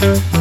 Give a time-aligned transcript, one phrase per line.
[0.00, 0.37] Barman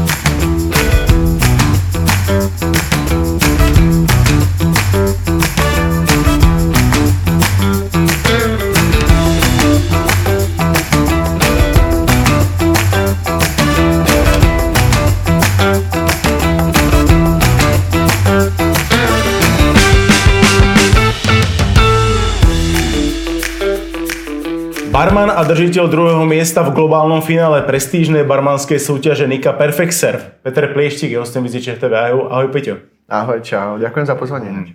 [25.47, 30.23] držiteľ druhého miesta v globálnom finále prestížnej barmanskej súťaže Nika Perfect Serve.
[30.43, 31.95] Peter Plieštik je hostem Viziče TV.
[32.11, 32.83] Ahoj, Peťo.
[33.07, 33.79] Ahoj, čau.
[33.79, 34.51] Ďakujem za pozvanie.
[34.51, 34.67] Mm.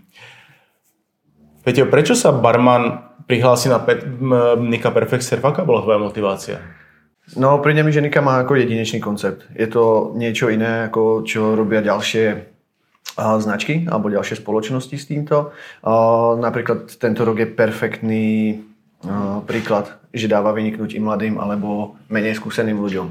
[1.63, 4.09] Peťo, prečo sa barman prihlási na Pet-
[4.65, 5.45] Nika Perfect Serve?
[5.45, 6.57] Aká bola tvoja motivácia?
[7.37, 9.45] No, príde mi, že Nika má ako jedinečný koncept.
[9.53, 12.49] Je to niečo iné, ako čo robia ďalšie
[13.21, 15.53] značky alebo ďalšie spoločnosti s týmto.
[16.41, 18.27] Napríklad tento rok je perfektný
[19.47, 23.09] príklad, že dáva vyniknúť i mladým alebo menej skúseným ľuďom.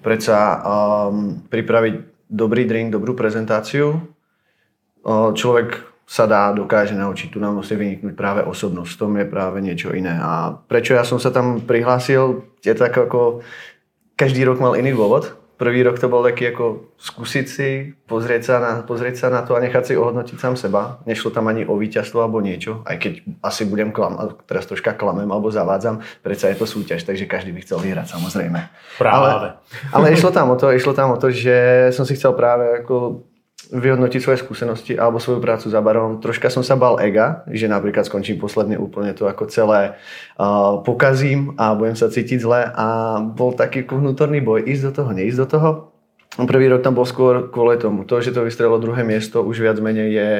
[0.00, 1.94] Predsa um, pripraviť
[2.30, 7.32] dobrý drink, dobrú prezentáciu, uh, človek sa dá, dokáže naučiť.
[7.32, 8.90] Tu nám musí vyniknúť práve osobnosť.
[8.92, 10.12] V tom je práve niečo iné.
[10.20, 13.40] A prečo ja som sa tam prihlásil, je tak ako
[14.14, 18.56] každý rok mal iný dôvod prvý rok to bol taký ako skúsiť si, pozrieť sa,
[18.58, 20.98] na, pozrieť sa na to a nechať si ohodnotiť sám seba.
[21.06, 25.28] Nešlo tam ani o víťazstvo alebo niečo, aj keď asi budem klamať, teraz troška klamem
[25.30, 28.60] alebo zavádzam, predsa je to súťaž, takže každý by chcel vyhrať samozrejme.
[28.98, 29.28] Práve.
[29.30, 29.48] Ale,
[29.94, 33.26] ale išlo tam o to, išlo tam o to, že som si chcel práve ako
[33.70, 36.20] vyhodnotiť svoje skúsenosti alebo svoju prácu za barom.
[36.20, 39.96] Troška som sa bal ega, že napríklad skončím posledne úplne to ako celé
[40.36, 42.86] uh, pokazím a budem sa cítiť zle a
[43.22, 45.68] bol taký vnútorný boj, ísť do toho, neísť do toho.
[46.34, 48.02] Prvý rok tam bol skôr kvôli tomu.
[48.10, 50.30] To, že to vystrelo druhé miesto, už viac menej je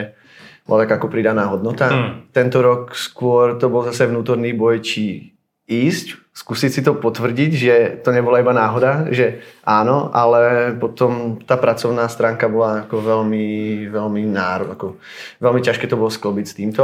[0.65, 1.93] bola tak ako pridaná hodnota.
[1.93, 2.33] Mm.
[2.33, 5.34] Tento rok skôr to bol zase vnútorný boj, či
[5.65, 11.57] ísť, skúsiť si to potvrdiť, že to nebola iba náhoda, že áno, ale potom tá
[11.57, 13.47] pracovná stránka bola ako veľmi,
[13.89, 15.01] veľmi náro, ako
[15.41, 16.83] veľmi ťažké to bolo sklbiť s týmto.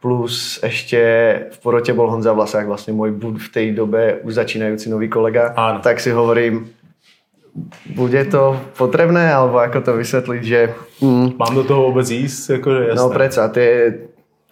[0.00, 1.00] Plus ešte
[1.52, 5.52] v porote bol Honza Vlasák, vlastne môj bud v tej dobe už začínajúci nový kolega.
[5.56, 5.80] Áno.
[5.80, 6.68] Tak si hovorím,
[7.94, 10.60] bude to potrebné, alebo ako to vysvetliť, že...
[11.00, 12.58] Mm, Mám do toho vôbec ísť?
[12.58, 12.98] Akože jasné.
[12.98, 13.70] No predsa, tie,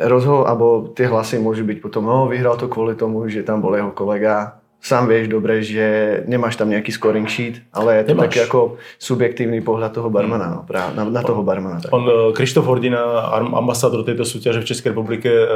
[0.07, 3.75] rozho- alebo tie hlasy môžu byť potom, no vyhral to kvôli tomu, že tam bol
[3.75, 5.87] jeho kolega, sám vieš dobre, že
[6.27, 8.25] nemáš tam nejaký scoring sheet, ale je to nemáš.
[8.27, 8.61] taký ako
[8.99, 11.79] subjektívny pohľad toho barmana, no, práve, na, na toho barmana.
[11.79, 11.95] Tak.
[11.95, 15.47] On, Krištof Hordina, ambasador tejto súťaže v Českej republike, e,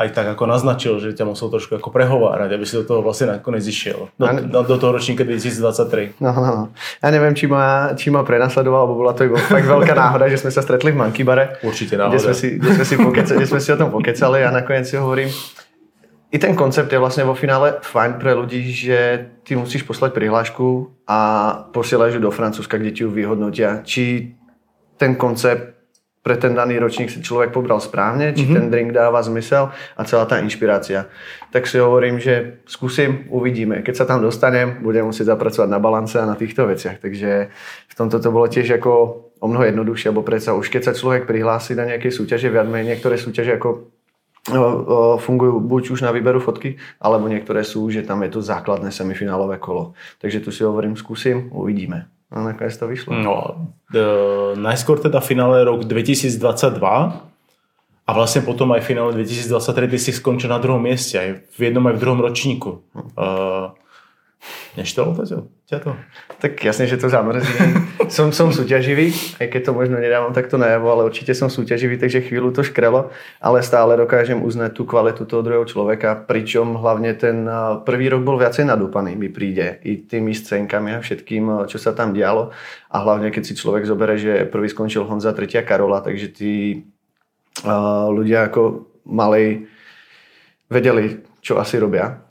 [0.00, 3.36] aj tak ako naznačil, že ťa musel trošku ako prehovárať, aby si do toho vlastne
[3.36, 4.08] nakoniec išiel.
[4.16, 4.40] Do, ne...
[4.48, 6.16] do toho ročníka 2023.
[6.24, 6.64] No, no, no.
[7.04, 10.40] Ja neviem, či ma, či ma prenasledoval, alebo bola to iba fakt veľká náhoda, že
[10.40, 11.60] sme sa stretli v Monkey bare.
[11.60, 12.16] Určite náhoda.
[12.16, 14.88] Kde sme si, kde sme si, pokecali, kde sme si o tom pokecali a nakoniec
[14.88, 15.28] si hovorím,
[16.32, 20.88] i ten koncept je vlastne vo finále fajn pre ľudí, že ty musíš poslať prihlášku
[21.04, 21.18] a
[21.76, 23.84] posielaš ju do Francúzska, kde ti ju vyhodnotia.
[23.84, 24.32] Či
[24.96, 25.76] ten koncept
[26.22, 28.56] pre ten daný ročník si človek pobral správne, či mm-hmm.
[28.56, 31.10] ten drink dáva zmysel a celá tá inšpirácia.
[31.50, 33.82] Tak si hovorím, že skúsim, uvidíme.
[33.82, 37.02] Keď sa tam dostanem, budem musieť zapracovať na balance a na týchto veciach.
[37.02, 37.50] Takže
[37.90, 38.90] v tomto to bolo tiež ako
[39.42, 42.94] o mnoho jednoduchšie, alebo predsa už keď sa človek prihlási na nejaké súťaže, viac menej
[42.96, 43.90] niektoré súťaže ako
[45.22, 49.62] fungujú buď už na výberu fotky, alebo niektoré sú, že tam je to základné semifinálové
[49.62, 49.94] kolo.
[50.18, 52.10] Takže tu si hovorím, skúsim, uvidíme.
[52.32, 53.12] A nakoniec to vyšlo.
[53.12, 56.40] No, uh, najskôr teda finále rok 2022
[58.02, 61.84] a vlastne potom aj finále 2023 ty si skončil na druhom mieste, aj v jednom
[61.86, 62.82] aj v druhom ročníku.
[63.14, 63.76] Uh,
[64.72, 65.28] Neštalo to
[65.68, 65.92] ťa to?
[66.40, 67.44] Tak jasne, že to zamrzí.
[68.08, 72.24] som, som súťaživý, aj keď to možno nedávam takto najavo, ale určite som súťaživý, takže
[72.24, 77.44] chvíľu to škrelo, ale stále dokážem uznať tú kvalitu toho druhého človeka, pričom hlavne ten
[77.84, 82.16] prvý rok bol viacej nadúpaný, mi príde, i tými scénkami a všetkým, čo sa tam
[82.16, 82.48] dialo.
[82.88, 86.52] A hlavne, keď si človek zobere, že prvý skončil Honza, tretia Karola, takže tí
[87.68, 89.68] uh, ľudia ako malej
[90.72, 92.21] vedeli, čo asi robia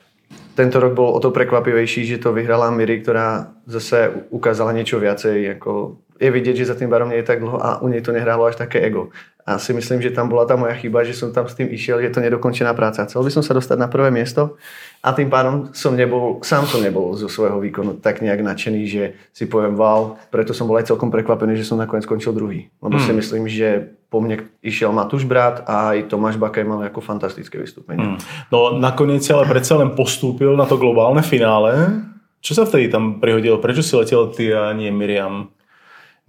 [0.61, 5.57] tento rok bol o to prekvapivejší, že to vyhrala Miri, ktorá zase ukázala niečo viacej.
[5.57, 8.13] Ako je vidieť, že za tým barom nie je tak dlho a u nej to
[8.13, 9.09] nehrálo až také ego.
[9.41, 11.97] A si myslím, že tam bola tá moja chyba, že som tam s tým išiel,
[11.97, 13.09] je to nedokončená práca.
[13.09, 14.53] Chcel by som sa dostať na prvé miesto
[15.01, 19.03] a tým pádom som nebol, sám som nebol zo svojho výkonu tak nejak nadšený, že
[19.33, 22.69] si poviem wow, preto som bol aj celkom prekvapený, že som nakoniec skončil druhý.
[22.85, 23.05] Lebo hmm.
[23.09, 27.57] si myslím, že po mne išiel Matúš Brat a aj Tomáš Bakaj mal ako fantastické
[27.57, 28.13] vystúpenie.
[28.13, 28.21] Hmm.
[28.53, 32.05] No nakoniec ale predsa len postúpil na to globálne finále.
[32.45, 33.57] Čo sa vtedy tam prihodilo?
[33.57, 35.49] Prečo si letel ty a nie Miriam?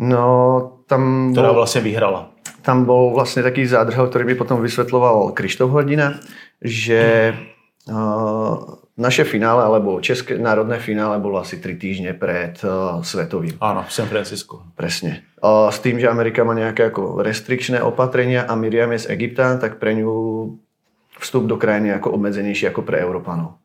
[0.02, 0.26] No,
[0.90, 1.30] tam...
[1.30, 1.62] Ktorá bol...
[1.62, 6.22] vlastne vyhrala tam bol vlastne taký zádrhel, ktorý by potom vysvetloval Krištof Hodina,
[6.62, 7.34] že
[7.82, 13.58] Uh, naše finále, alebo České národné finále bolo asi 3 týždne pred uh, svetovým.
[13.58, 14.62] Áno, v San Francisco.
[14.78, 15.26] Presne.
[15.42, 19.58] Uh, s tým, že Amerika má nejaké ako restrikčné opatrenia a Miriam je z Egypta,
[19.58, 20.14] tak pre ňu
[21.18, 23.58] vstup do krajiny ako obmedzenejší ako pre Európanov.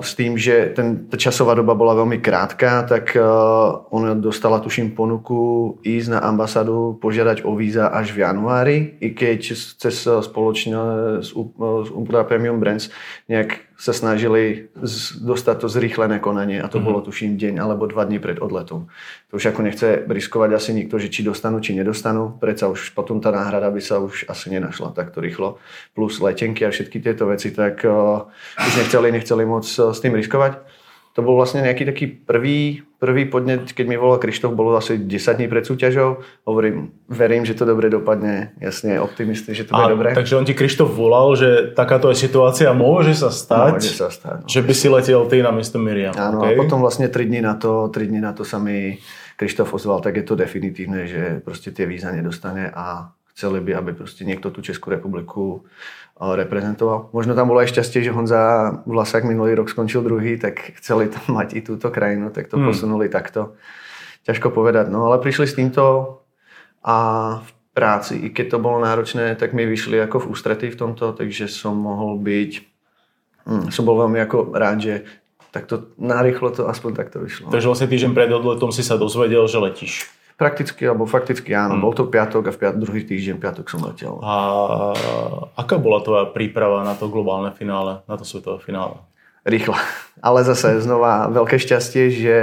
[0.00, 4.96] S tým, že ten, tá časová doba bola veľmi krátka, tak uh, ona dostala, tuším,
[4.96, 9.40] ponuku ísť na ambasádu, požiadať o víza až v januári, i keď
[9.76, 10.78] cez spoločne
[11.20, 12.88] s, s Ultra Premium Brands
[13.28, 16.86] nejak sa snažili z, dostať to zrýchlené konanie a to mm-hmm.
[16.88, 18.88] bolo tuším deň alebo dva dní pred odletom.
[19.28, 22.40] To už ako nechce riskovať asi nikto, že či dostanú, či nedostanú.
[22.40, 25.60] Predsa už potom tá náhrada by sa už asi nenašla takto rýchlo.
[25.92, 28.24] Plus letenky a všetky tieto veci, tak uh,
[28.56, 30.56] už nechceli, nechceli moc uh, s tým riskovať
[31.16, 35.40] to bol vlastne nejaký taký prvý, prvý podnet, keď mi volal Krištof, bolo asi 10
[35.40, 36.20] dní pred súťažou.
[36.44, 38.52] Hovorím, verím, že to dobre dopadne.
[38.60, 40.12] Jasne, optimistný, že to bude dobre.
[40.12, 44.44] Takže on ti Krištof volal, že takáto je situácia, môže sa stať, môže sa stať
[44.44, 44.48] no.
[44.52, 46.12] že by si letel ty na miesto Miriam.
[46.12, 46.52] Áno, okay?
[46.52, 49.00] a potom vlastne 3 dní na to, 3 dní na to sa mi
[49.40, 53.92] Krištof ozval, tak je to definitívne, že proste tie víza nedostane a chceli by, aby
[53.92, 55.68] proste niekto tú Českú republiku
[56.16, 57.12] reprezentoval.
[57.12, 61.20] Možno tam bolo aj šťastie, že Honza Vlasák minulý rok skončil druhý, tak chceli tam
[61.36, 62.72] mať i túto krajinu, tak to hmm.
[62.72, 63.52] posunuli takto.
[64.24, 65.84] Ťažko povedať, no ale prišli s týmto
[66.80, 66.96] a
[67.44, 71.12] v práci, i keď to bolo náročné, tak mi vyšli ako v ústretí v tomto,
[71.12, 72.52] takže som mohol byť,
[73.46, 74.94] hm, som bol veľmi ako rád, že
[75.52, 77.52] takto narýchlo to aspoň takto vyšlo.
[77.52, 80.08] Takže vlastne týždeň pred odletom si sa dozvedel, že letíš.
[80.36, 81.80] Prakticky, alebo fakticky áno.
[81.80, 81.84] Hmm.
[81.88, 84.20] Bol to piatok a v piat- druhý týždeň, piatok som letel.
[84.20, 84.36] A
[85.56, 89.00] aká bola tvoja príprava na to globálne finále, na to svetové finále?
[89.48, 89.80] Rýchla.
[90.26, 92.36] Ale zase znova veľké šťastie, že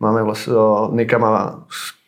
[0.00, 0.56] máme vlastne,
[0.96, 1.64] Nika má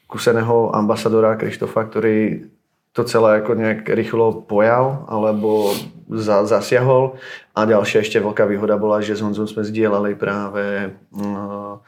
[0.09, 2.49] skúseného ambasadora Krištofa, ktorý
[2.93, 5.73] to celé ako nejak rýchlo pojal alebo
[6.13, 7.17] za, zasiahol.
[7.57, 11.81] A ďalšia ešte veľká výhoda bola, že s Honzom sme zdieľali práve uh,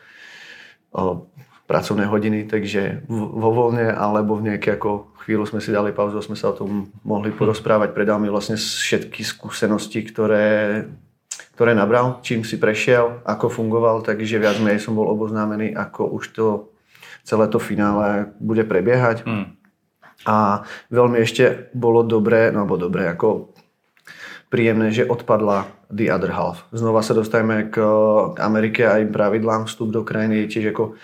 [0.97, 1.17] uh,
[1.65, 6.37] pracovné hodiny, takže vo voľne alebo v nejaké ako chvíľu sme si dali pauzu, sme
[6.37, 10.85] sa o tom mohli porozprávať, predal mi vlastne všetky skúsenosti, ktoré,
[11.57, 16.25] ktoré nabral, čím si prešiel, ako fungoval, takže viac menej som bol oboznámený, ako už
[16.37, 16.47] to
[17.25, 19.25] celé to finále bude prebiehať.
[19.25, 19.57] Mm.
[20.29, 23.57] A veľmi ešte bolo dobré, no alebo dobré, ako
[24.53, 26.63] príjemné, že odpadla the other half.
[26.71, 27.83] Znova sa dostajeme k,
[28.35, 29.67] k Amerike a aj pravidlám.
[29.67, 30.95] Vstup do krajiny je tiež ako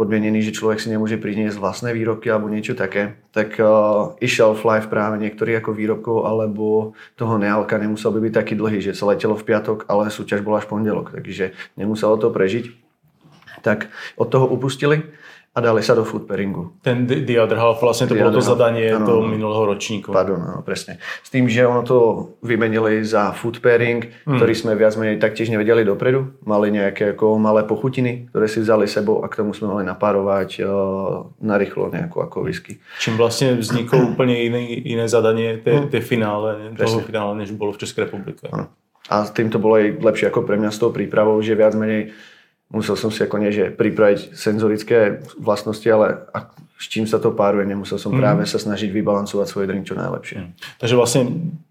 [0.00, 4.64] podmienený, že človek si nemôže priniesť vlastné výrobky alebo niečo také, tak uh, i shelf
[4.64, 9.12] life práve niektorých ako výrobkov alebo toho nealka nemusel by byť taký dlhý, že sa
[9.12, 12.89] letelo v piatok, ale súťaž bola až pondelok, takže nemuselo to prežiť.
[13.60, 15.02] Tak od toho upustili
[15.50, 16.78] a dali sa do food pairingu.
[16.78, 20.14] Ten Other Half, vlastne to the bolo to zadanie ano, toho minulého ročníku.
[20.14, 21.02] Pardon, ano, presne.
[21.26, 21.98] S tým, že ono to
[22.46, 24.38] vymenili za food pairing, hmm.
[24.38, 26.38] ktorý sme viac menej taktiež nevedeli dopredu.
[26.46, 30.62] Mali nejaké ako malé pochutiny, ktoré si vzali sebou a k tomu sme mali napárovať
[30.62, 32.78] uh, narýchlo nejakú ako whisky.
[33.02, 35.90] Čím vlastne vzniklo úplne iné, iné zadanie, tie, hmm.
[35.90, 38.46] tie finále, toho finále, než bolo v Českej republike.
[38.54, 38.70] Ano.
[39.10, 42.14] A tým to bolo aj lepšie ako pre mňa s tou prípravou, že viac menej
[42.70, 46.30] musel som si ako nie, že pripraviť senzorické vlastnosti, ale
[46.80, 48.18] s čím sa to páruje, nemusel som mm.
[48.18, 50.38] práve sa snažiť vybalancovať svoj drink čo najlepšie.
[50.38, 50.50] Mm.
[50.80, 51.22] Takže vlastne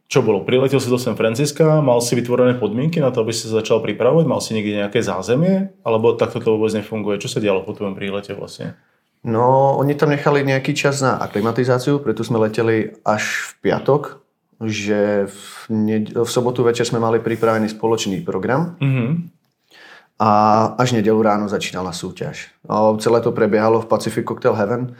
[0.09, 0.41] čo bolo?
[0.41, 3.79] Priletel si do San Francisca, mal si vytvorené podmienky na to, aby si sa začal
[3.81, 7.21] pripravovať, mal si niekde nejaké zázemie, alebo takto to vôbec nefunguje?
[7.21, 8.75] Čo sa dialo po tvojom prílete vlastne?
[9.21, 14.23] No, oni tam nechali nejaký čas na aklimatizáciu, preto sme leteli až v piatok,
[14.65, 18.75] že v, ne- v sobotu večer sme mali pripravený spoločný program.
[18.81, 19.38] Mm-hmm
[20.19, 20.31] a
[20.75, 22.51] až nedelu ráno začínala súťaž.
[22.99, 24.99] Celé to prebiehalo v Pacific Cocktail Heaven.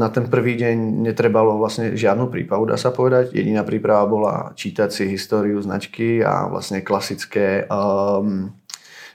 [0.00, 3.36] Na ten prvý deň netrebalo vlastne žiadnu prípravu, dá sa povedať.
[3.36, 8.50] Jediná príprava bola čítať si históriu značky a vlastne klasické um,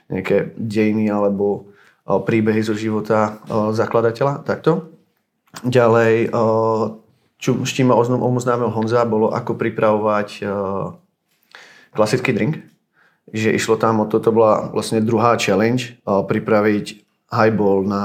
[0.08, 1.68] nejaké dejiny alebo
[2.06, 4.46] uh, príbehy zo života uh, zakladateľa.
[4.46, 4.88] Takto.
[5.68, 6.96] Ďalej, uh,
[7.36, 10.48] čo, s čím ma oznámil Honza, bolo ako pripravovať
[11.92, 12.67] klasický drink
[13.32, 18.04] že išlo tam o to, to bola vlastne druhá challenge, pripraviť highball na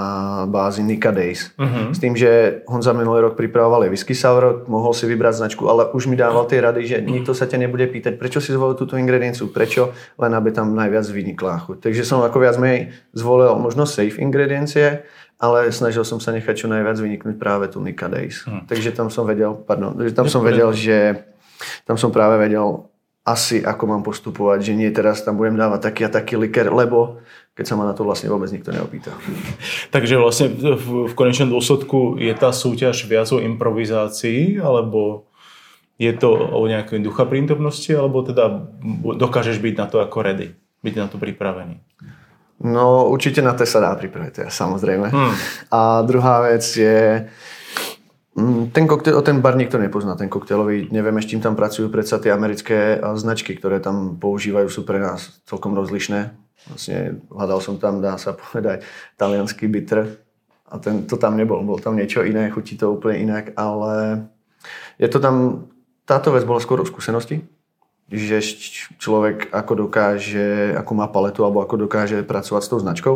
[0.51, 1.55] bázi Nika Days.
[1.55, 1.95] Uh-huh.
[1.95, 6.11] S tým, že Honza minulý rok pripravoval whisky sour, mohol si vybrať značku, ale už
[6.11, 9.47] mi dával tie rady, že nikto sa ťa nebude pýtať, prečo si zvolil túto ingredienciu,
[9.47, 11.87] prečo, len aby tam najviac vynikla chuť.
[11.87, 15.07] Takže som ako viac menej zvolil možno safe ingrediencie,
[15.39, 18.43] ale snažil som sa nechať čo najviac vyniknúť práve tu Nika Days.
[18.43, 18.67] Uh-huh.
[18.67, 21.31] Takže tam som vedel, pardon, tam som vedel, že
[21.87, 22.91] tam som práve vedel,
[23.23, 27.23] asi ako mám postupovať, že nie teraz tam budem dávať taký a taký liker, lebo
[27.55, 29.15] keď sa ma na to vlastne vôbec nikto neopýta.
[29.95, 35.31] Takže vlastne v, v konečnom dôsledku je tá súťaž viac o improvizácii, alebo
[35.93, 38.65] Je to o nejakej ducha prítomnosti, alebo teda
[39.15, 41.79] dokážeš byť na to ako ready, byť na to pripravený?
[42.65, 45.13] No určite na to sa dá pripraviť, samozrejme.
[45.13, 45.33] Hmm.
[45.69, 47.29] A druhá vec je,
[48.73, 52.33] ten, koktel, ten bar nikto nepozná, ten koktejlový, nevieme, s čím tam pracujú, predsa tie
[52.33, 56.33] americké značky, ktoré tam používajú, sú pre nás celkom rozlišné.
[56.73, 58.81] Vlastne hľadal som tam, dá sa povedať,
[59.21, 60.17] talianský bitter
[60.65, 64.25] a ten, to tam nebol, bol tam niečo iné, chutí to úplne inak, ale
[64.97, 65.67] je to tam,
[66.09, 67.45] táto vec bola skôr o skúsenosti,
[68.09, 68.41] že
[68.97, 73.15] človek ako dokáže, ako má paletu alebo ako dokáže pracovať s tou značkou.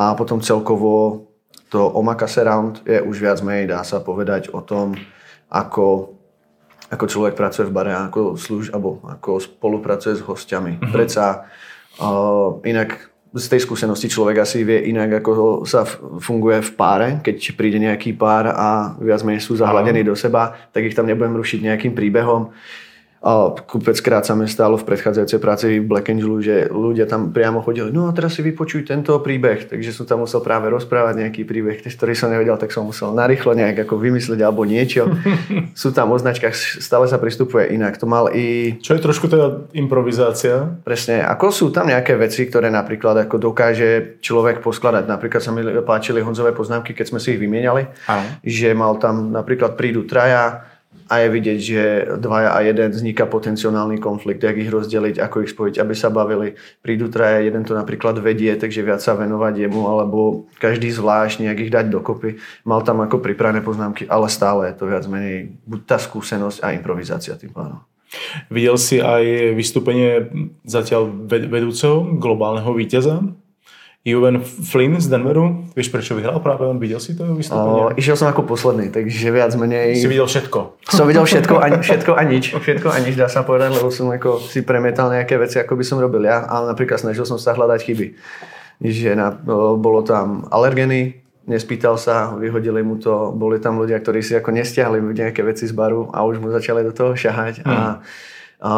[0.00, 1.28] A potom celkovo
[1.70, 4.98] to Omakase Round je už viac menej, dá sa povedať o tom,
[5.46, 6.18] ako,
[6.90, 10.76] ako človek pracuje v bare, ako, služ, alebo ako spolupracuje s hostiami.
[10.76, 10.90] Mm-hmm.
[10.90, 11.46] Preca
[12.02, 15.86] uh, inak z tej skúsenosti človek asi vie inak, ako sa
[16.18, 17.08] funguje v páre.
[17.22, 21.38] Keď príde nejaký pár a viac menej sú zahladení do seba, tak ich tam nebudem
[21.38, 22.50] rušiť nejakým príbehom.
[23.20, 27.60] A kopeckrát sa mi stalo v predchádzajúcej práci v Black Angelu, že ľudia tam priamo
[27.60, 31.44] chodili, no a teraz si vypočuj tento príbeh, takže som tam musel práve rozprávať nejaký
[31.44, 35.04] príbeh, ktorý som nevedel, tak som musel narýchlo nejak ako vymyslieť alebo niečo.
[35.76, 38.00] Sú tam označkách, stále sa pristupuje inak.
[38.00, 38.80] To mal i...
[38.80, 40.80] Čo je trošku teda improvizácia?
[40.80, 45.04] Presne, ako sú tam nejaké veci, ktoré napríklad ako dokáže človek poskladať.
[45.08, 48.40] Napríklad sa mi páčili Honzové poznámky, keď sme si ich vymieniali, Aha.
[48.40, 50.69] že mal tam napríklad prídu traja,
[51.10, 51.82] a je vidieť, že
[52.22, 56.54] dvaja a jeden vzniká potenciálny konflikt, jak ich rozdeliť, ako ich spojiť, aby sa bavili.
[56.86, 61.58] Prídu traja, jeden to napríklad vedie, takže viac sa venovať jemu, alebo každý zvlášť nejak
[61.66, 62.38] ich dať dokopy.
[62.62, 66.78] Mal tam ako pripravené poznámky, ale stále je to viac menej buď tá skúsenosť a
[66.78, 67.82] improvizácia tým pádom.
[68.46, 70.30] Videl si aj vystúpenie
[70.62, 73.22] zatiaľ vedúceho globálneho víťaza
[74.00, 75.68] Juven Flynn z Denveru.
[75.76, 76.80] Vieš, prečo vyhral práve on?
[76.80, 77.82] Videl si to vystúpenie?
[77.84, 80.00] O, išiel som ako posledný, takže viac menej...
[80.00, 80.88] Si videl všetko.
[80.88, 82.56] Som videl všetko a, všetko a nič.
[82.56, 85.84] Všetko a nič, dá sa povedať, lebo som ako si premietal nejaké veci, ako by
[85.84, 86.48] som robil ja.
[86.48, 88.06] Ale napríklad snažil som sa hľadať chyby.
[88.80, 89.36] Že na,
[89.76, 94.96] bolo tam alergeny, nespýtal sa, vyhodili mu to, boli tam ľudia, ktorí si ako nestiahli
[95.12, 97.68] nejaké veci z baru a už mu začali do toho šahať.
[97.68, 97.68] Hmm.
[97.68, 97.76] A,
[98.64, 98.72] a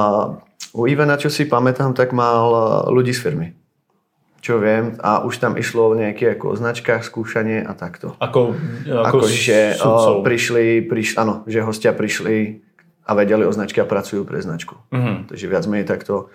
[0.74, 2.50] u Ivana, čo si pamätám, tak mal
[2.90, 3.61] ľudí z firmy
[4.42, 8.18] čo viem, a už tam išlo o nejaké ako značkách, skúšanie a takto.
[8.18, 8.58] Ako,
[8.90, 12.58] ako, ako že o, prišli, priš, áno, že hostia prišli
[13.06, 14.74] a vedeli o značke a pracujú pre značku.
[14.90, 15.22] Uh-huh.
[15.30, 16.34] Takže viac menej takto.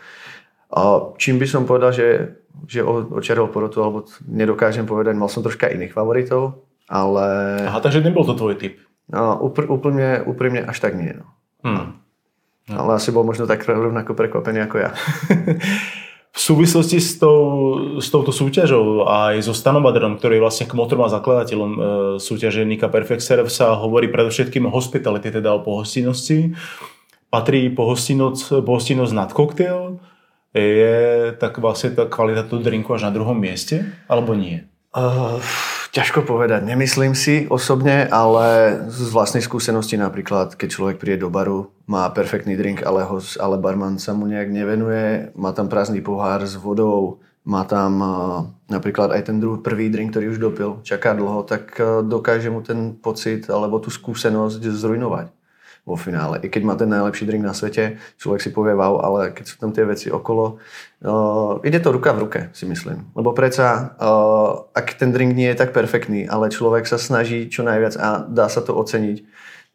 [0.71, 5.67] A čím by som povedal, že, že očaril porotu, alebo nedokážem povedať, mal som troška
[5.67, 7.27] iných favoritov, ale...
[7.67, 8.79] Aha, takže nebol to tvoj typ.
[9.11, 11.11] No, upr- úplne, úprimne až tak nie.
[11.11, 11.27] No.
[11.59, 11.99] Hmm.
[12.71, 12.83] No.
[12.83, 14.91] Ale asi bol možno tak rovnako prekvapený ako ja.
[16.37, 21.01] v súvislosti s, tou, s touto súťažou aj so Stanom Baderom, ktorý je vlastne kmotrom
[21.01, 21.79] a zakladateľom e,
[22.21, 26.53] súťaže Nika Perfect Serve sa hovorí predovšetkým o hospitality, teda o pohostinnosti.
[27.33, 29.97] Patrí pohostinnosť, pohostinnosť nad koktail?
[30.53, 33.89] Je tak vlastne tá kvalita toho drinku až na druhom mieste?
[34.05, 34.61] Alebo nie?
[34.93, 35.41] Uh,
[35.97, 36.61] ťažko povedať.
[36.61, 42.53] Nemyslím si osobne, ale z vlastnej skúsenosti napríklad, keď človek príde do baru, má perfektný
[42.53, 47.17] drink, ale, ho, ale barman sa mu nejak nevenuje, má tam prázdny pohár s vodou,
[47.47, 51.73] má tam uh, napríklad aj ten druhý, prvý drink, ktorý už dopil, čaká dlho, tak
[51.81, 55.36] uh, dokáže mu ten pocit alebo tú skúsenosť zrujnovať
[55.87, 56.43] vo finále.
[56.43, 59.55] I keď má ten najlepší drink na svete, človek si povie wow, ale keď sú
[59.55, 60.59] tam tie veci okolo,
[61.07, 63.07] uh, ide to ruka v ruke, si myslím.
[63.15, 67.63] Lebo predsa, uh, ak ten drink nie je tak perfektný, ale človek sa snaží čo
[67.63, 69.23] najviac a dá sa to oceniť,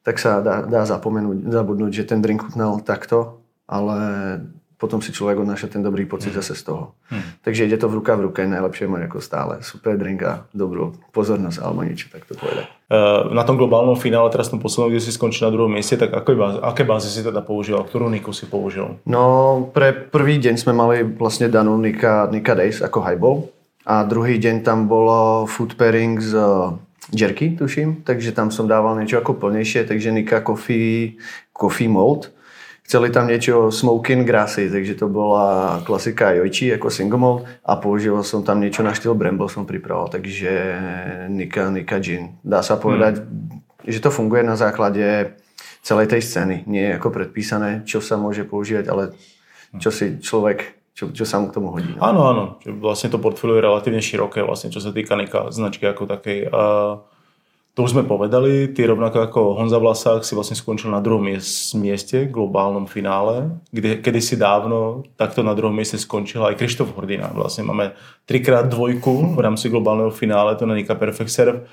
[0.04, 3.96] tak sa dá, dá zapomenúť, zabudnúť, že ten drink chutnal takto, ale
[4.82, 6.98] potom si človek odnáša ten dobrý pocit zase z toho.
[7.06, 7.22] Hmm.
[7.46, 9.62] Takže ide to v ruka v ruke, najlepšie mať ako stále.
[9.62, 12.66] Super drink a dobrú pozornosť alebo niečo, tak to povedať.
[12.90, 16.10] Uh, na tom globálnom finále, teraz tom poslednom, kde si skončil na druhom mieste, tak
[16.10, 17.78] aké báze, aké bázy si teda použil?
[17.78, 18.98] Ktorú Niku si použil?
[19.06, 23.54] No, pre prvý deň sme mali vlastne danú Nika, Nika Days ako highball
[23.86, 26.34] a druhý deň tam bolo food pairing z
[27.14, 31.22] jerky, tuším, takže tam som dával niečo ako plnejšie, takže Nika Coffee,
[31.54, 32.34] coffee Mold
[32.82, 38.18] Chceli tam niečo smoking grassy, takže to bola klasika jojči ako single malt a použil
[38.26, 40.50] som tam niečo na štýl Bramble som pripravoval, takže
[41.30, 42.36] Nika, Nika Gin.
[42.42, 43.86] Dá sa povedať, hmm.
[43.86, 45.38] že to funguje na základe
[45.80, 46.66] celej tej scény.
[46.66, 49.14] Nie je ako predpísané, čo sa môže používať, ale
[49.78, 51.88] čo si človek čo, čo sa mu k tomu hodí.
[51.96, 52.04] No.
[52.04, 52.44] Áno, áno.
[52.68, 56.52] Vlastne to portfólio je relatívne široké, vlastne, čo sa týka Nika značky ako takej.
[56.52, 57.00] Uh,
[57.72, 61.24] to už sme povedali, ty rovnako ako Honza Vlasák si vlastne skončil na druhom
[61.80, 67.32] mieste, globálnom finále, kde kedysi dávno takto na druhom mieste skončil aj Krištof Hordina.
[67.32, 67.96] Vlastne máme
[68.28, 71.64] trikrát dvojku v rámci globálneho finále, to Nika Perfect Serve.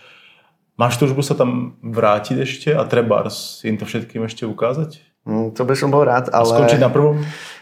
[0.80, 3.28] Máš túžbu sa tam vrátiť ešte a treba
[3.68, 5.04] im to všetkým ešte ukázať?
[5.28, 6.48] Mm, to by som bol rád, ale...
[6.48, 7.20] Skončiť na prvom?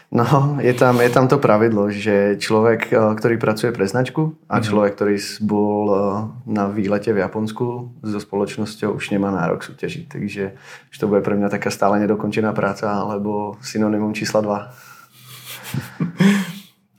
[0.08, 4.56] No, je tam, je tam to pravidlo, že človek, eh, ktorý pracuje pre značku a
[4.56, 4.64] mm-hmm.
[4.64, 6.00] človek, ktorý bol eh,
[6.48, 10.08] na výlete v Japonsku so spoločnosťou, už nemá nárok súťažiť.
[10.08, 10.56] Takže
[10.88, 16.56] už to bude pre mňa taká stále nedokončená práca, alebo synonymum čísla 2.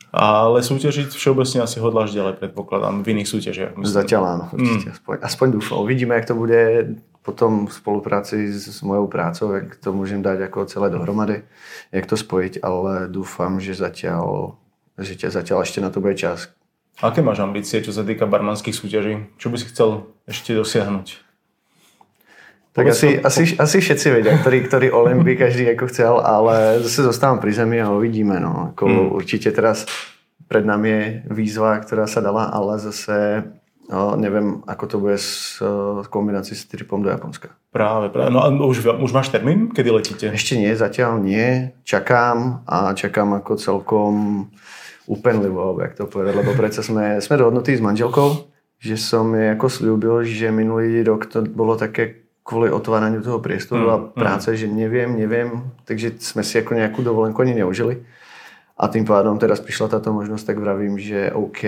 [0.10, 3.72] Ale súťažiť všeobecne asi hodláš ďalej, predpokladám, v iných súťažiach.
[3.86, 4.89] Zatiaľ áno, určite.
[4.89, 4.96] Mm.
[4.98, 5.78] Aspoň, aspoň dúfam.
[5.86, 6.62] Uvidíme, jak to bude
[7.22, 11.46] potom v spolupráci s mojou prácou, jak to môžem dať ako celé dohromady,
[11.94, 14.58] jak to spojiť, ale dúfam, že zatiaľ,
[14.98, 16.50] že zatiaľ ešte na to bude čas.
[17.00, 19.30] Aké máš ambície, čo sa týka barmanských súťaží?
[19.38, 21.28] Čo by si chcel ešte dosiahnuť?
[22.79, 27.43] Tak asi, asi, asi všetci vedia, ktorý, ktorý Olympi každý ako chcel, ale zase zostávam
[27.43, 28.39] pri zemi a uvidíme.
[28.39, 28.71] No.
[28.71, 29.09] Ako hmm.
[29.19, 29.83] Určite teraz
[30.48, 33.45] pred nami je výzva, ktorá sa dala, ale zase
[33.89, 37.57] No, neviem, ako to bude s uh, kombinácií s tripom do Japonska.
[37.74, 38.29] Práve, práve.
[38.29, 40.25] No a už, už máš termín, kedy letíte?
[40.29, 41.74] Ešte nie, zatiaľ nie.
[41.89, 44.13] Čakám a čakám ako celkom
[45.09, 48.45] úpenlivo, jak to povedať, lebo predsa sme, sme dohodnutí s manželkou,
[48.77, 53.86] že som jej ako slúbil, že minulý rok to bolo také kvôli otváraniu toho priestoru
[53.86, 54.05] mm, a mm.
[54.17, 54.58] práce, mm.
[54.58, 55.50] že neviem, neviem,
[55.86, 58.01] takže sme si ako nejakú dovolenku ani neužili.
[58.79, 61.62] A tým pádom teraz prišla táto možnosť, tak vravím, že OK,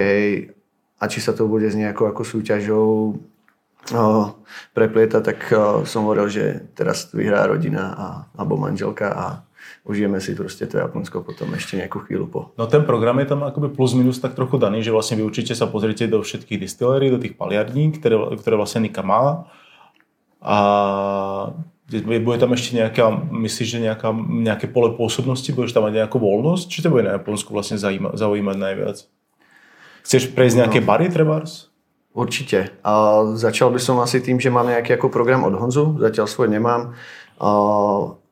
[1.02, 4.04] a či sa to bude s nejakou ako súťažou o,
[4.72, 8.08] preplieta, tak o, som hovoril, že teraz vyhrá rodina a,
[8.40, 9.26] alebo manželka a
[9.84, 12.42] užijeme si proste to Japonsko potom ešte nejakú chvíľu po.
[12.56, 15.58] No ten program je tam akoby plus minus tak trochu daný, že vlastne vy určite
[15.58, 19.52] sa pozrite do všetkých distillerí, do tých paliarní, ktoré, ktoré vlastne Nika má
[20.42, 20.58] a
[22.02, 26.66] bude tam ešte nejaká, myslíš, že nejaká, nejaké pole pôsobnosti, budeš tam mať nejakú voľnosť,
[26.66, 27.78] či to bude na Japonsku vlastne
[28.16, 29.06] zaujímať najviac?
[30.02, 30.88] Chceš prejsť nejaké no.
[30.88, 31.68] bary trebárs?
[32.16, 32.72] Určite.
[32.84, 36.48] A začal by som asi tým, že mám nejaký ako program od Honzu, zatiaľ svoj
[36.52, 36.96] nemám,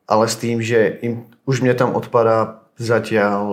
[0.07, 3.43] ale s tým, že im, už mne tam odpadá zatiaľ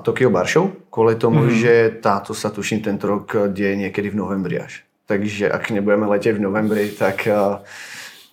[0.00, 1.60] Tokyo Bar Show, kvôli tomu, mm-hmm.
[1.60, 4.85] že táto sa tuším tento rok deje niekedy v novembri až.
[5.06, 7.30] Takže ak nebudeme letieť v novembri, tak,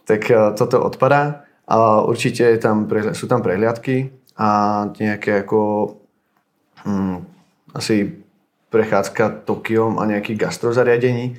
[0.09, 0.21] tak
[0.57, 1.45] toto odpadá.
[1.69, 4.49] A určite tam, sú tam prehliadky a
[4.97, 5.93] nejaké ako
[6.83, 7.17] hm,
[7.77, 8.25] asi
[8.73, 11.37] prechádzka Tokiom a nejakých gastrozariadení.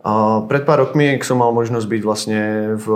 [0.00, 2.40] A pred pár rokmi, keď som mal možnosť byť vlastne
[2.80, 2.86] v,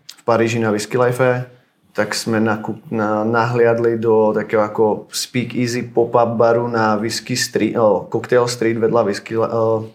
[0.00, 1.44] v Paríži na Whisky Life,
[1.92, 2.56] tak sme na,
[2.88, 8.80] na, nahliadli do takého ako Speak Easy pop-up baru na Whisky Street, oh, Cocktail Street
[8.80, 9.92] vedľa Whisky, oh,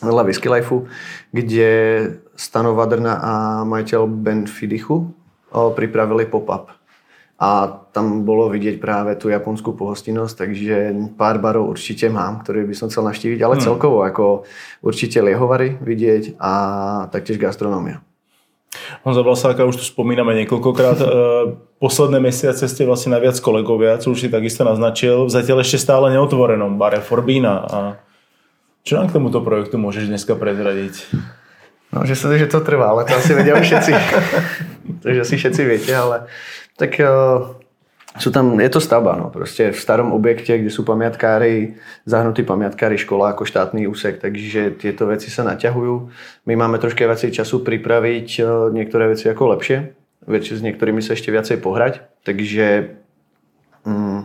[0.00, 0.72] vedľa Whisky Life,
[1.32, 1.68] kde
[2.34, 3.32] Stano Vadrna a
[3.68, 5.12] majiteľ Ben Fidichu
[5.52, 6.80] oh, pripravili pop-up
[7.40, 10.76] a tam bolo vidieť práve tú japonskú pohostinnosť, takže
[11.16, 13.64] pár barov určite mám, ktoré by som chcel navštíviť, ale hmm.
[13.64, 14.44] celkovo ako
[14.84, 16.52] určite liehovary vidieť a
[17.08, 18.04] taktiež gastronómia.
[19.02, 20.98] Honza Vlasáka už tu spomíname niekoľkokrát.
[21.00, 21.06] E,
[21.80, 26.12] posledné mesiace ste vlastne na viac kolegovia, čo už si takisto naznačil, zatiaľ ešte stále
[26.12, 27.54] neotvorenom bare Forbína.
[27.66, 27.78] A
[28.84, 31.08] čo nám k tomuto projektu môžeš dneska prezradiť?
[31.90, 33.92] No, že sa že to trvá, ale to asi vedia už všetci.
[35.02, 36.30] Takže asi všetci viete, ale
[36.78, 37.58] tak uh,
[38.18, 42.98] sú tam, je to stavba, no, proste v starom objekte, kde sú pamiatkári, zahnutí pamiatkári,
[42.98, 45.94] škola ako štátny úsek, takže tieto veci sa naťahujú.
[46.50, 49.94] My máme troška viacej času pripraviť uh, niektoré veci ako lepšie,
[50.26, 52.98] veci s niektorými sa ešte viacej pohrať, takže
[53.86, 54.19] um,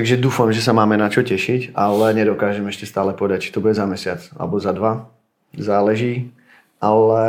[0.00, 3.60] takže dúfam, že sa máme na čo tešiť, ale nedokážem ešte stále povedať, či to
[3.60, 5.12] bude za mesiac alebo za dva,
[5.52, 6.32] záleží,
[6.80, 7.20] ale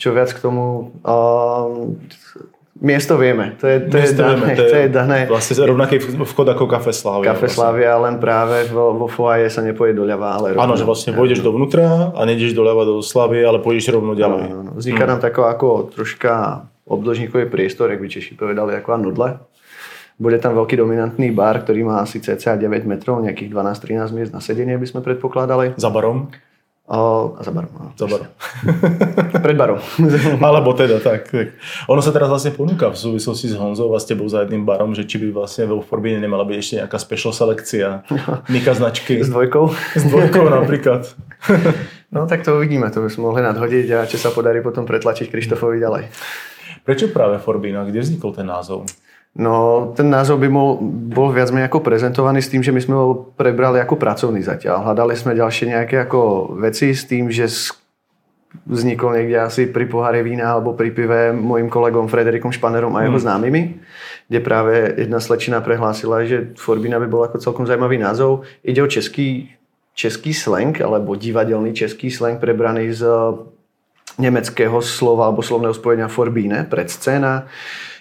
[0.00, 1.92] čo viac k tomu, uh,
[2.82, 5.18] Miesto vieme, to je, to je, dané, vieme, to je, to je dané.
[5.30, 7.30] Vlastne rovnaký vchod ako Kafe Slavia.
[7.30, 7.54] Kafe vlastne.
[7.54, 10.66] Slavia, len práve vo, vo foaje sa nepoje doľava, ale rovno.
[10.66, 14.42] Áno, že vlastne pôjdeš dovnútra a nejdeš doľava do Slavie, ale pôjdeš rovno ďalej.
[14.50, 14.70] Áno, áno.
[14.74, 15.12] Vzniká hmm.
[15.14, 19.38] nám tako ako troška obdĺžníkový priestor, jak by Češi povedali, ako nudle.
[20.20, 24.40] Bude tam veľký dominantný bar, ktorý má asi cca 9 metrov, nejakých 12-13 miest na
[24.44, 25.76] sedenie by sme predpokladali.
[25.80, 26.32] Za barom?
[26.92, 27.94] O, za barom.
[27.94, 28.26] Za barom.
[29.32, 29.78] Pred barom.
[30.42, 31.54] Alebo teda tak, tak.
[31.86, 34.90] Ono sa teraz vlastne ponúka v súvislosti s Honzou a s tebou za jedným barom,
[34.90, 38.02] že či by vlastne vo Forbine nemala byť ešte nejaká special selekcia
[38.52, 39.22] Nika značky.
[39.22, 39.70] S dvojkou?
[39.94, 41.06] S dvojkou napríklad.
[42.14, 45.30] no tak to uvidíme, to by sme mohli nadhodiť a či sa podarí potom pretlačiť
[45.30, 46.10] Krištofovi ďalej.
[46.82, 47.86] Prečo práve Forbina?
[47.86, 48.90] Kde vznikol ten názov?
[49.32, 50.76] No, ten názov by bol,
[51.08, 54.84] bol viac menej ako prezentovaný s tým, že my sme ho prebrali ako pracovný zatiaľ.
[54.84, 57.48] Hľadali sme ďalšie nejaké ako veci s tým, že
[58.68, 63.16] vznikol niekde asi pri poháre vína alebo pri pive môjim kolegom Frederikom Španerom a jeho
[63.16, 63.24] hmm.
[63.24, 63.62] známymi,
[64.28, 68.44] kde práve jedna slečina prehlásila, že Forbina by bol ako celkom zaujímavý názov.
[68.60, 69.48] Ide o český,
[69.96, 73.08] český slang alebo divadelný český slang prebraný z
[74.20, 77.48] nemeckého slova alebo slovného spojenia Forbíne, predscéna.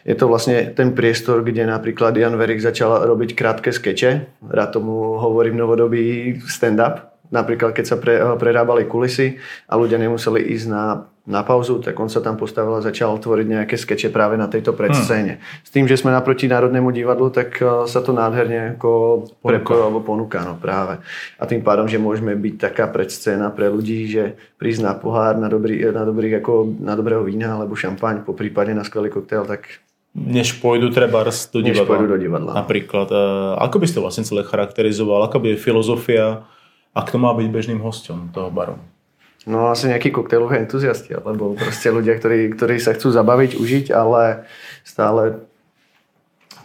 [0.05, 4.41] Je to vlastne ten priestor, kde napríklad Jan Verik začal robiť krátke skeče.
[4.41, 7.11] Rád tomu hovorím novodobý stand-up.
[7.31, 9.39] Napríklad, keď sa pre, prerábali kulisy
[9.71, 13.47] a ľudia nemuseli ísť na, na pauzu, tak on sa tam postavil a začal tvoriť
[13.47, 15.39] nejaké skeče práve na tejto predscéne.
[15.39, 15.63] Hmm.
[15.63, 20.03] S tým, že sme naproti Národnému divadlu, tak eh, sa to nádherne ako prepojilo alebo
[20.03, 20.99] ponúka no, práve.
[21.39, 25.47] A tým pádom, že môžeme byť taká predscéna pre ľudí, že prísť na pohár, na,
[25.47, 29.79] dobrý, na, dobrý, ako, na dobrého vína alebo šampaň, po prípade na skvelý koktail, tak
[30.11, 31.71] než pôjdu treba do divadla.
[31.71, 32.51] Než pôjdu do divadla.
[32.51, 33.07] Napríklad.
[33.63, 35.23] Ako by ste vlastne celé charakterizoval?
[35.23, 36.43] Aká bude filozofia
[36.91, 38.75] a kto má byť bežným hostom toho baru?
[39.47, 44.45] No asi nejakí koktejloví entuziasti, alebo proste ľudia, ktorí, ktorí sa chcú zabaviť, užiť, ale
[44.85, 45.41] stále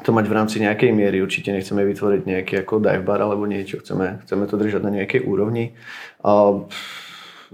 [0.04, 1.24] to mať v rámci nejakej miery.
[1.24, 3.80] Určite nechceme vytvoriť nejaký ako dive bar alebo niečo.
[3.80, 5.72] Chceme, chceme to držať na nejakej úrovni.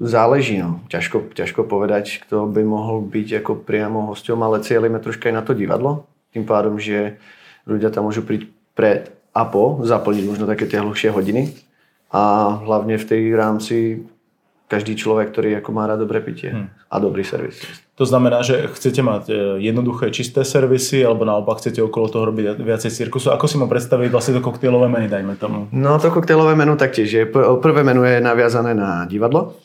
[0.00, 0.80] Záleží, no.
[0.88, 5.42] Ťažko, ťažko povedať, kto by mohol byť ako priamo hosťom, ale cieľime troška aj na
[5.44, 6.08] to divadlo.
[6.32, 7.20] Tým pádom, že
[7.68, 11.56] ľudia tam môžu príť pred a po, zaplniť možno také tie hluchšie hodiny
[12.12, 13.76] a hlavne v tej rámci
[14.68, 16.88] každý človek, ktorý ako má rád dobré pitie hmm.
[16.88, 17.60] a dobrý servis.
[18.00, 22.56] To znamená, že chcete mať e, jednoduché, čisté servisy, alebo naopak chcete okolo toho robiť
[22.56, 23.28] viacej cirkusu.
[23.36, 25.68] Ako si mám predstaviť vlastne to koktejlové menu, dajme tomu?
[25.76, 27.28] No to koktejlové menu taktiež je.
[27.60, 29.60] Prvé menu je naviazané na divadlo.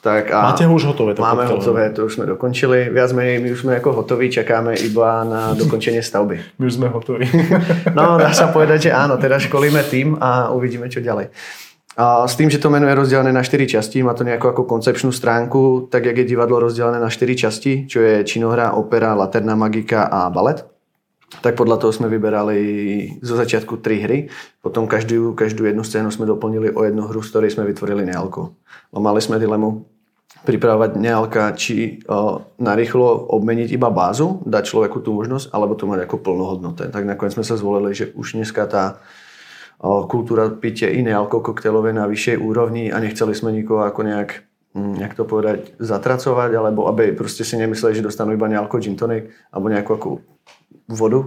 [0.00, 1.12] Tak a Máte ho už hotové?
[1.12, 1.60] To máme koktejlové.
[1.60, 2.88] hotové, to už sme dokončili.
[2.88, 6.40] Viac menej, my už sme ako hotoví, čakáme iba na dokončenie stavby.
[6.58, 7.28] My už sme hotoví.
[7.96, 11.28] no, dá sa povedať, že áno, teda školíme tým a uvidíme, čo ďalej.
[12.00, 14.64] A s tým, že to meno je rozdelené na 4 časti, má to nejakú ako
[14.64, 19.52] koncepčnú stránku, tak jak je divadlo rozdelené na 4 časti, čo je činohra, opera, laterná
[19.52, 20.64] magika a balet,
[21.38, 22.58] tak podľa toho sme vyberali
[23.22, 24.18] zo začiatku tri hry.
[24.58, 28.50] Potom každú, každú jednu scénu sme doplnili o jednu hru, z ktorej sme vytvorili nealko.
[28.90, 29.86] No, mali sme dilemu
[30.44, 36.08] pripravovať nealka, či o, narýchlo obmeniť iba bázu, dať človeku tú možnosť, alebo to mať
[36.08, 36.88] ako plnohodnoté.
[36.88, 39.00] Tak nakoniec sme sa zvolili, že už dneska tá
[39.80, 44.44] kultúra pitie iné alkokoktejlové na vyššej úrovni a nechceli sme nikoho ako nejak
[44.76, 48.96] mm, nejak to povedať, zatracovať, alebo aby proste si nemysleli, že dostanú iba nejaký gin
[49.00, 50.08] tonic, alebo nejakú ako
[50.92, 51.20] vodu,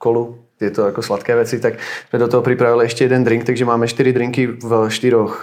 [0.00, 1.80] kolu, tieto ako sladké veci, tak
[2.12, 5.40] sme do toho pripravili ešte jeden drink, takže máme 4 drinky v štyroch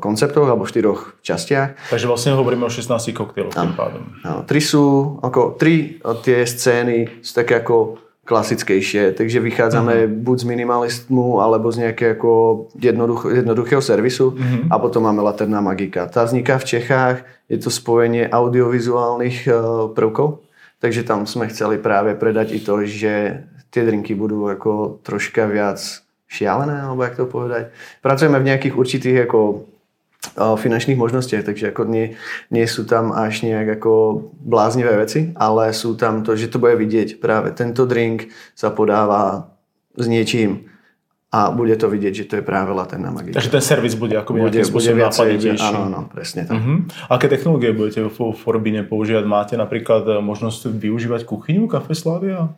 [0.00, 1.92] konceptoch alebo štyroch častiach.
[1.92, 4.02] Takže vlastne hovoríme o 16 koktejloch tým pádom.
[4.24, 10.22] Áno, tri sú, ako tri tie scény sú také ako klasickejšie, takže vychádzame mm-hmm.
[10.26, 14.74] buď z minimalizmu alebo z nejakého jednoduch, jednoduchého servisu mm-hmm.
[14.74, 16.10] a potom máme Laterná magika.
[16.10, 19.54] Tá vzniká v Čechách, je to spojenie audiovizuálnych uh,
[19.94, 20.42] prvkov,
[20.82, 25.78] takže tam sme chceli práve predať i to, že tie drinky budú ako troška viac
[26.26, 27.70] šialené, alebo jak to povedať.
[28.02, 29.40] Pracujeme v nejakých určitých ako
[30.36, 32.18] finančných možnostiach, takže ako nie,
[32.50, 36.74] nie sú tam až nejak ako bláznivé veci, ale sú tam to, že to bude
[36.82, 37.22] vidieť.
[37.22, 39.54] Práve tento drink sa podáva
[39.94, 40.66] s niečím
[41.26, 43.42] a bude to vidieť, že to je práve laterná magika.
[43.42, 45.58] Takže ten servis bude ako bude, spôsobom napadnejší.
[45.58, 46.54] Áno, áno, presne tak.
[46.54, 46.86] Uh-huh.
[47.10, 49.26] Aké technológie budete vo Forbine používať?
[49.26, 52.54] Máte napríklad eh, možnosť využívať kuchyňu Kafe Slavia?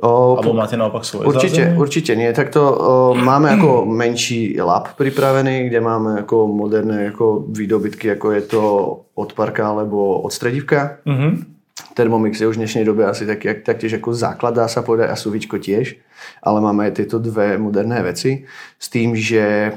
[0.00, 1.78] O, Alebo máte naopak svoje určite, zázemie?
[1.78, 2.28] Určite nie.
[2.34, 2.74] Takto o,
[3.14, 8.62] máme ako menší lab pripravený, kde máme ako moderné ako výdobytky, ako je to
[9.14, 10.98] od parka alebo od stredivka.
[11.06, 11.46] Uh-huh.
[12.00, 15.20] Thermomix je už v dnešnej dobe asi taký, taktiež ako základ, dá sa povedať, a
[15.20, 16.00] suvičko tiež.
[16.40, 18.48] Ale máme aj tieto dve moderné veci
[18.80, 19.76] s tým, že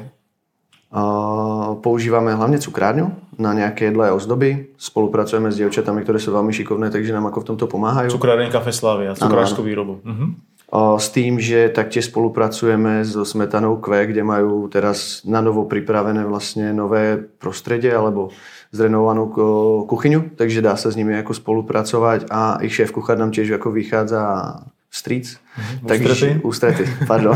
[1.84, 4.78] používame hlavne cukrárňu na nejaké jedlé ozdoby.
[4.78, 8.14] Spolupracujeme s dievčatami, ktoré sú veľmi šikovné, takže nám ako v tomto pomáhajú.
[8.14, 10.06] Cukrárne Kafe Slavia, cukrárskú výrobu.
[10.06, 10.38] Uh-huh.
[11.02, 16.74] S tým, že taktiež spolupracujeme so Smetanou Q, kde majú teraz na novo pripravené vlastne
[16.74, 18.30] nové prostredie alebo
[18.74, 19.30] zrenovanú
[19.86, 23.70] kuchyňu, takže dá sa s nimi ako spolupracovať a ich šéf kuchár nám tiež ako
[23.70, 24.22] vychádza
[24.94, 25.38] Streets.
[25.38, 25.90] Mm-hmm.
[25.90, 27.34] Takže ústrety, pardon.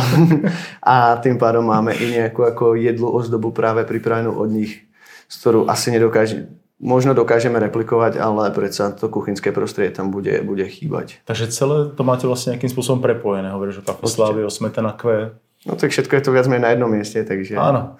[0.81, 4.85] a tým pádom máme i nejakú ako jedlu ozdobu práve pripravenú od nich,
[5.25, 10.65] z ktorú asi nedokáže, možno dokážeme replikovať, ale predsa to kuchynské prostredie tam bude, bude
[10.69, 11.21] chýbať.
[11.25, 15.37] Takže celé to máte vlastne nejakým spôsobom prepojené, hovoríš o kafoslávy, o smetana kve.
[15.67, 17.99] No tak všetko je to viac menej na jednom mieste, takže Áno.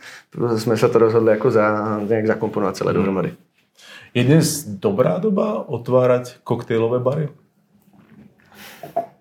[0.56, 1.66] sme sa to rozhodli ako za,
[2.08, 2.98] nejak zakomponovať celé mm.
[2.98, 3.32] dohromady.
[4.16, 7.28] Je dnes dobrá doba otvárať koktejlové bary?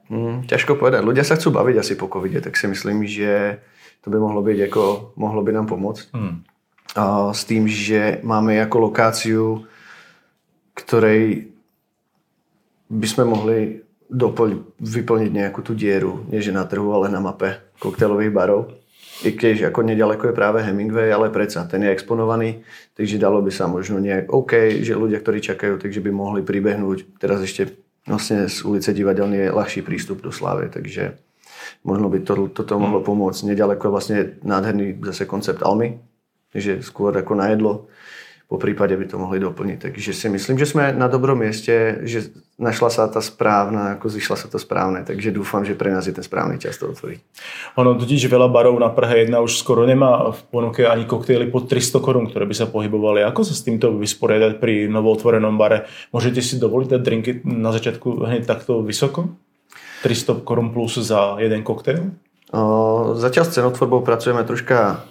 [0.06, 1.02] Mm, ťažko povedať.
[1.02, 3.58] Ľudia sa chcú baviť asi po covide, tak si myslím, že
[4.06, 4.82] to by mohlo byť ako,
[5.18, 6.14] mohlo by nám pomôcť.
[6.14, 6.46] Mm.
[6.94, 9.66] A s tým, že máme ako lokáciu,
[10.78, 11.50] ktorej
[12.86, 17.58] by sme mohli doplň, vyplniť nejakú tú dieru, nie že na trhu, ale na mape
[17.82, 18.72] koktejlových barov.
[19.24, 22.60] i keď ako nedaleko je práve Hemingway, ale predsa ten je exponovaný,
[22.92, 27.16] takže dalo by sa možno nejak OK, že ľudia, ktorí čakajú, takže by mohli pribehnúť.
[27.16, 31.16] Teraz ešte vlastne z ulice divadelne je ľahší prístup do Slávy, takže
[31.82, 33.50] možno by to, toto mohlo pomôcť.
[33.50, 35.96] Nedaleko je vlastne nádherný zase koncept Almy,
[36.52, 37.88] že skôr ako na jedlo
[38.46, 39.90] po prípade by to mohli doplniť.
[39.90, 42.30] Takže si myslím, že sme na dobrom mieste, že
[42.62, 46.14] našla sa tá správna, ako zišla sa to správne, takže dúfam, že pre nás je
[46.14, 47.18] ten správny čas to otvoriť.
[47.74, 51.66] Ono totiž veľa barov na Prahe 1 už skoro nemá v ponuke ani koktejly pod
[51.66, 53.26] 300 korun, ktoré by sa pohybovali.
[53.26, 55.90] Ako sa s týmto vysporiadať pri novootvorenom bare?
[56.14, 59.34] Môžete si dovoliť dať drinky na začiatku hneď takto vysoko?
[60.06, 62.14] 300 korun plus za jeden koktejl?
[62.54, 65.02] O, zatiaľ s cenotvorbou pracujeme troška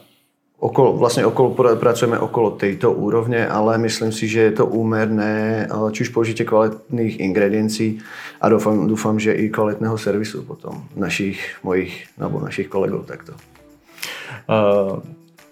[0.60, 6.08] okolo, vlastne okolo, pracujeme okolo tejto úrovne, ale myslím si, že je to úmerné, či
[6.08, 8.00] už použite kvalitných ingrediencií
[8.40, 13.36] a dúfam, dúfam, že i kvalitného servisu potom našich, mojich, alebo našich kolegov takto.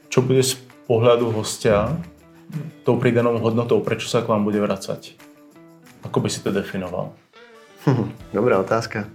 [0.07, 0.55] Čo bude z
[0.87, 1.97] pohľadu hostia
[2.85, 5.17] tou pridanou hodnotou, prečo sa k vám bude vracať?
[6.03, 7.15] Ako by si to definoval?
[8.35, 9.07] Dobrá otázka.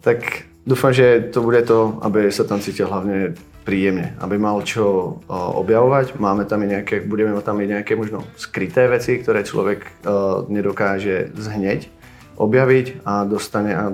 [0.00, 5.18] Tak dúfam, že to bude to, aby sa tam cítil hlavne príjemne, aby mal čo
[5.30, 6.16] objavovať.
[6.16, 10.04] Máme tam i nejaké, budeme tam i nejaké možno skryté veci, ktoré človek
[10.48, 11.88] nedokáže zhneď
[12.40, 13.84] objaviť a dostane a,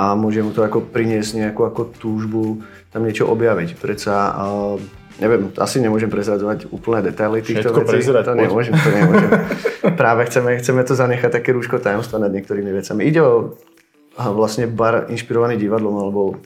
[0.00, 3.76] a môže mu to ako priniesť nejakú ako túžbu tam niečo objaviť.
[3.76, 4.32] Predsa
[5.20, 7.92] neviem, asi nemôžem prezradzovať úplné detaily týchto Všetko vecí.
[7.92, 9.30] prezrať, to nemôžem, to nemôžem.
[10.00, 13.04] Práve chceme, chceme to zanechať také rúško tajomstva nad niektorými vecami.
[13.04, 13.32] Ide o
[14.16, 16.40] vlastne bar inšpirovaný divadlom alebo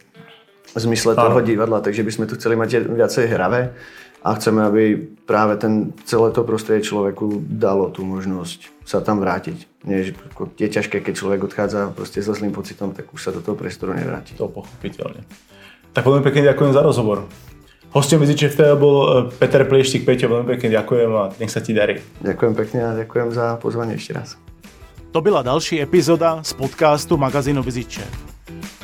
[0.74, 3.70] v zmysle toho divadla, takže by sme tu chceli mať viacej hravé
[4.24, 4.82] a chceme, aby
[5.28, 9.84] práve ten, celé to prostredie človeku dalo tú možnosť sa tam vrátiť.
[9.84, 10.12] Nie, že
[10.58, 13.92] je ťažké, keď človek odchádza proste so zlým pocitom, tak už sa do toho priestoru
[13.92, 14.32] nevráti.
[14.40, 15.22] To pochopiteľne.
[15.92, 17.28] Tak veľmi pekne ďakujem za rozhovor.
[17.94, 19.08] Hostom Vizičev bol e,
[19.38, 20.02] Peter Plieštik.
[20.02, 22.02] Peťo, veľmi pekne ďakujem a nech sa ti darí.
[22.26, 24.34] Ďakujem pekne a ďakujem za pozvanie ešte raz.
[25.14, 28.33] To byla další epizoda z podcastu magazínu Vizičev.